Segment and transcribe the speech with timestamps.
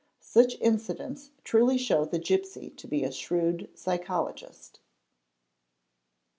[0.23, 4.79] Such incidents truly show the gipsy_ to be a shrewd psychologist.